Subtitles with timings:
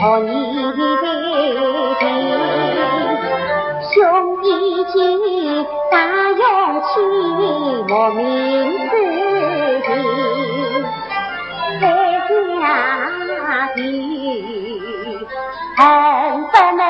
[0.00, 0.80] 何年的
[3.92, 3.92] 兄
[4.40, 4.46] 弟
[4.86, 4.96] 情
[5.90, 5.94] 大
[6.30, 6.42] 勇
[6.80, 6.88] 气，
[7.86, 8.24] 莫名
[8.88, 8.94] 之
[9.82, 9.88] 情，
[11.80, 11.82] 在
[12.28, 13.78] 家庭
[15.76, 15.78] 恨
[16.50, 16.82] 不能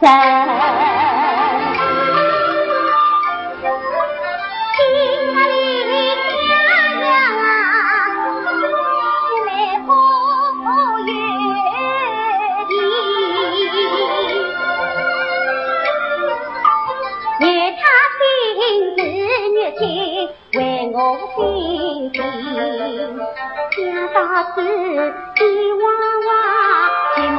[0.00, 0.08] 人
[4.76, 4.80] 清
[6.48, 6.52] 家
[7.04, 7.12] 啊
[17.40, 17.44] 愿
[17.76, 17.82] 他
[18.16, 18.18] 心
[18.96, 18.98] 似
[19.44, 20.58] 玉为
[20.94, 20.96] 我
[21.36, 21.38] 心
[22.14, 22.16] 想
[24.14, 24.16] 到
[24.54, 24.56] 此
[25.36, 25.40] 地
[25.72, 25.84] 哇
[26.26, 26.28] 哇
[27.14, 27.38] 啼哭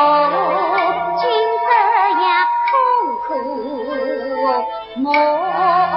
[0.00, 0.04] 我
[1.18, 1.70] 今日
[2.22, 2.26] 也
[2.68, 2.72] 痛
[3.26, 3.28] 苦，
[5.00, 5.87] 莫。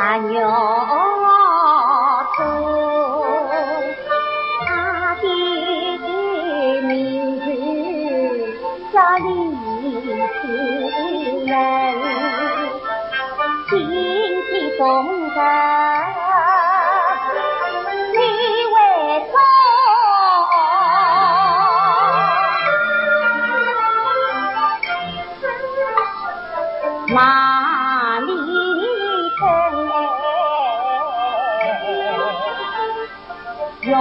[0.00, 0.88] 但愿我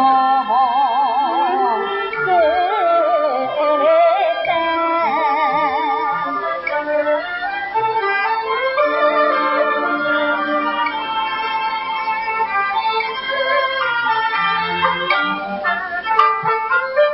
[0.07, 0.55] 大梦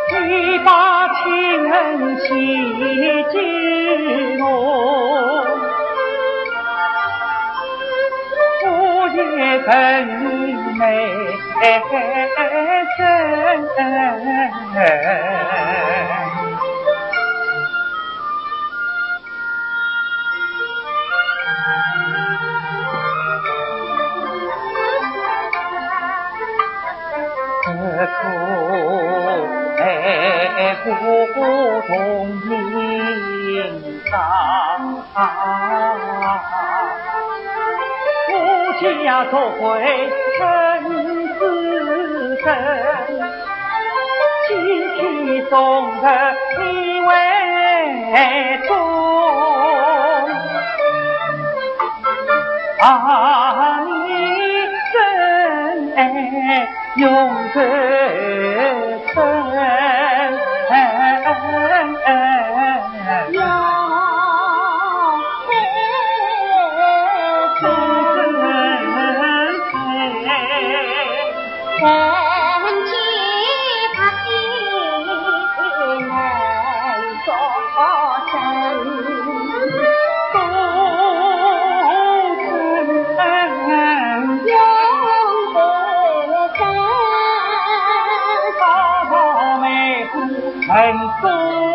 [0.10, 1.24] 谁人把情
[1.72, 2.30] 恨喜
[4.40, 4.46] 我
[9.10, 9.54] 也
[13.54, 14.82] 哎哎
[29.78, 29.88] 哎
[30.58, 30.90] 哎孤
[31.88, 31.92] 同
[32.48, 34.12] 命丧
[35.14, 35.18] 啊
[39.04, 39.60] 家做回
[40.40, 40.44] 生
[41.38, 43.43] 死生
[44.96, 45.54] 其中
[46.02, 46.06] 的
[46.60, 47.10] 你为
[48.68, 48.72] 重，
[52.80, 53.92] 把、啊、你
[54.94, 54.94] 真
[55.96, 55.98] 爱
[56.96, 57.08] 永
[57.54, 57.58] 得
[59.14, 59.44] 深。
[71.84, 72.23] Yeah.
[90.74, 91.73] Hình.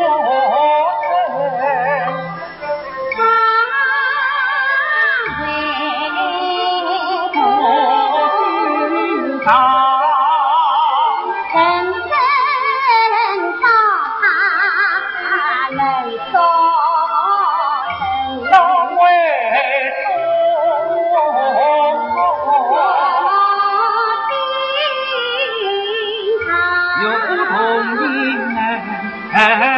[29.38, 29.77] have.